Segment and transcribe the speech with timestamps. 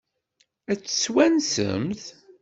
[0.71, 2.03] Ad tt-twansemt?